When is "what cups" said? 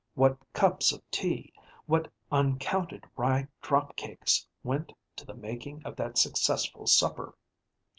0.15-0.91